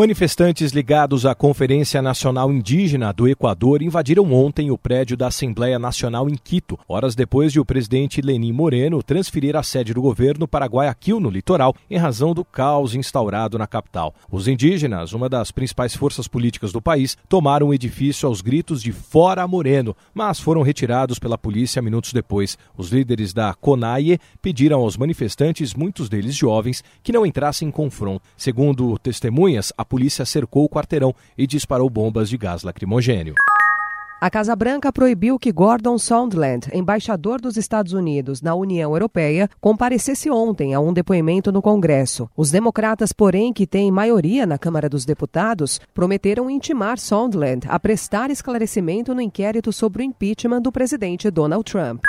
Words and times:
Manifestantes 0.00 0.72
ligados 0.72 1.26
à 1.26 1.34
Conferência 1.34 2.00
Nacional 2.00 2.50
Indígena 2.50 3.12
do 3.12 3.28
Equador 3.28 3.82
invadiram 3.82 4.32
ontem 4.32 4.70
o 4.70 4.78
prédio 4.78 5.14
da 5.14 5.26
Assembleia 5.26 5.78
Nacional 5.78 6.26
em 6.26 6.36
Quito, 6.42 6.78
horas 6.88 7.14
depois 7.14 7.52
de 7.52 7.60
o 7.60 7.66
presidente 7.66 8.22
Lenin 8.22 8.50
Moreno 8.50 9.02
transferir 9.02 9.54
a 9.54 9.62
sede 9.62 9.92
do 9.92 10.00
governo 10.00 10.48
para 10.48 10.64
Guayaquil, 10.64 11.20
no 11.20 11.28
litoral, 11.28 11.74
em 11.90 11.98
razão 11.98 12.32
do 12.32 12.42
caos 12.46 12.94
instaurado 12.94 13.58
na 13.58 13.66
capital. 13.66 14.14
Os 14.32 14.48
indígenas, 14.48 15.12
uma 15.12 15.28
das 15.28 15.50
principais 15.50 15.94
forças 15.94 16.26
políticas 16.26 16.72
do 16.72 16.80
país, 16.80 17.14
tomaram 17.28 17.68
o 17.68 17.74
edifício 17.74 18.26
aos 18.26 18.40
gritos 18.40 18.82
de 18.82 18.92
Fora 18.92 19.46
Moreno, 19.46 19.94
mas 20.14 20.40
foram 20.40 20.62
retirados 20.62 21.18
pela 21.18 21.36
polícia 21.36 21.82
minutos 21.82 22.14
depois. 22.14 22.56
Os 22.74 22.88
líderes 22.88 23.34
da 23.34 23.52
CONAIE 23.52 24.18
pediram 24.40 24.80
aos 24.80 24.96
manifestantes, 24.96 25.74
muitos 25.74 26.08
deles 26.08 26.34
jovens, 26.34 26.82
que 27.02 27.12
não 27.12 27.26
entrassem 27.26 27.68
em 27.68 27.70
confronto. 27.70 28.22
Segundo 28.34 28.98
testemunhas, 28.98 29.74
a 29.76 29.89
polícia 29.90 30.24
cercou 30.24 30.64
o 30.64 30.68
quarteirão 30.68 31.12
e 31.36 31.48
disparou 31.48 31.90
bombas 31.90 32.30
de 32.30 32.38
gás 32.38 32.62
lacrimogênio. 32.62 33.34
A 34.20 34.30
Casa 34.30 34.54
Branca 34.54 34.92
proibiu 34.92 35.38
que 35.38 35.50
Gordon 35.50 35.96
Sondland, 35.96 36.68
embaixador 36.74 37.40
dos 37.40 37.56
Estados 37.56 37.94
Unidos 37.94 38.42
na 38.42 38.54
União 38.54 38.92
Europeia, 38.92 39.48
comparecesse 39.58 40.30
ontem 40.30 40.74
a 40.74 40.80
um 40.80 40.92
depoimento 40.92 41.50
no 41.50 41.62
Congresso. 41.62 42.28
Os 42.36 42.50
democratas, 42.50 43.14
porém, 43.14 43.50
que 43.50 43.66
têm 43.66 43.90
maioria 43.90 44.44
na 44.44 44.58
Câmara 44.58 44.90
dos 44.90 45.06
Deputados, 45.06 45.80
prometeram 45.94 46.50
intimar 46.50 46.98
Sondland 46.98 47.66
a 47.66 47.80
prestar 47.80 48.30
esclarecimento 48.30 49.14
no 49.14 49.22
inquérito 49.22 49.72
sobre 49.72 50.02
o 50.02 50.04
impeachment 50.04 50.60
do 50.60 50.70
presidente 50.70 51.30
Donald 51.30 51.64
Trump. 51.64 52.02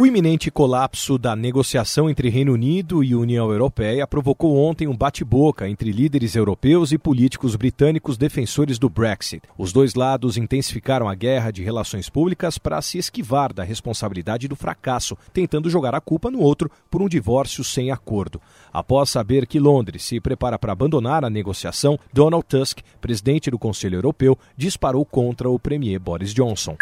O 0.00 0.06
iminente 0.06 0.50
colapso 0.50 1.18
da 1.18 1.36
negociação 1.36 2.08
entre 2.08 2.30
Reino 2.30 2.54
Unido 2.54 3.04
e 3.04 3.14
União 3.14 3.52
Europeia 3.52 4.06
provocou 4.06 4.56
ontem 4.56 4.88
um 4.88 4.96
bate-boca 4.96 5.68
entre 5.68 5.92
líderes 5.92 6.34
europeus 6.34 6.90
e 6.90 6.96
políticos 6.96 7.54
britânicos 7.54 8.16
defensores 8.16 8.78
do 8.78 8.88
Brexit. 8.88 9.42
Os 9.58 9.74
dois 9.74 9.94
lados 9.94 10.38
intensificaram 10.38 11.06
a 11.06 11.14
guerra 11.14 11.50
de 11.50 11.62
relações 11.62 12.08
públicas 12.08 12.56
para 12.56 12.80
se 12.80 12.96
esquivar 12.96 13.52
da 13.52 13.62
responsabilidade 13.62 14.48
do 14.48 14.56
fracasso, 14.56 15.18
tentando 15.34 15.68
jogar 15.68 15.94
a 15.94 16.00
culpa 16.00 16.30
no 16.30 16.40
outro 16.40 16.70
por 16.90 17.02
um 17.02 17.06
divórcio 17.06 17.62
sem 17.62 17.90
acordo. 17.90 18.40
Após 18.72 19.10
saber 19.10 19.46
que 19.46 19.60
Londres 19.60 20.02
se 20.02 20.18
prepara 20.18 20.58
para 20.58 20.72
abandonar 20.72 21.26
a 21.26 21.28
negociação, 21.28 21.98
Donald 22.10 22.46
Tusk, 22.48 22.78
presidente 23.02 23.50
do 23.50 23.58
Conselho 23.58 23.96
Europeu, 23.96 24.38
disparou 24.56 25.04
contra 25.04 25.50
o 25.50 25.58
premier 25.58 26.00
Boris 26.00 26.32
Johnson. 26.32 26.74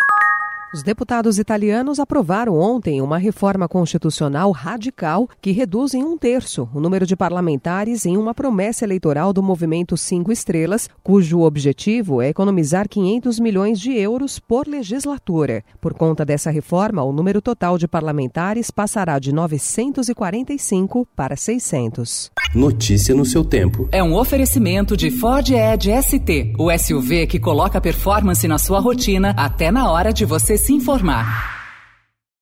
Os 0.71 0.83
deputados 0.83 1.39
italianos 1.39 1.99
aprovaram 1.99 2.59
ontem 2.59 3.01
uma 3.01 3.17
reforma 3.17 3.67
constitucional 3.67 4.51
radical 4.51 5.27
que 5.41 5.51
reduz 5.51 5.95
em 5.95 6.05
um 6.05 6.19
terço 6.19 6.69
o 6.75 6.79
número 6.79 7.07
de 7.07 7.17
parlamentares 7.17 8.05
em 8.05 8.19
uma 8.19 8.35
promessa 8.35 8.85
eleitoral 8.85 9.33
do 9.33 9.43
movimento 9.43 9.97
Cinco 9.97 10.31
Estrelas, 10.31 10.87
cujo 11.03 11.41
objetivo 11.41 12.21
é 12.21 12.29
economizar 12.29 12.87
500 12.87 13.41
milhões 13.41 13.81
de 13.81 13.93
euros 13.95 14.39
por 14.39 14.69
legislatura. 14.69 15.65
Por 15.81 15.95
conta 15.95 16.23
dessa 16.23 16.51
reforma, 16.51 17.03
o 17.03 17.15
número 17.15 17.41
total 17.41 17.79
de 17.79 17.89
parlamentares 17.89 18.71
passará 18.71 19.19
de 19.19 19.33
945 19.33 21.09
para 21.17 21.35
600. 21.35 22.31
Notícia 22.55 23.15
no 23.15 23.25
seu 23.25 23.43
tempo. 23.43 23.89
É 23.91 24.03
um 24.03 24.15
oferecimento 24.15 24.99
de 24.99 25.11
Ford 25.11 25.49
Edge 25.49 25.91
ST, 26.03 26.53
o 26.59 26.71
SUV 26.77 27.27
que 27.27 27.39
coloca 27.39 27.81
performance 27.81 28.47
na 28.47 28.59
sua 28.59 28.81
rotina 28.81 29.35
até 29.35 29.71
na 29.71 29.91
hora 29.91 30.13
de 30.13 30.27
você 30.27 30.58
se 30.59 30.73
informar. 30.73 31.58